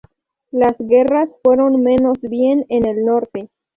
Las 0.49 0.75
guerras 0.79 1.29
fueron 1.43 1.83
menos 1.83 2.17
bien 2.21 2.65
en 2.69 2.87
el 2.87 3.05
norte. 3.05 3.51